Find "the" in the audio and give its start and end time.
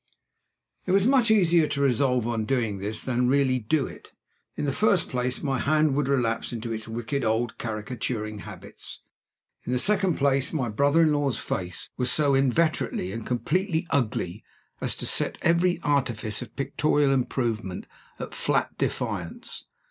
4.65-4.71, 9.73-9.77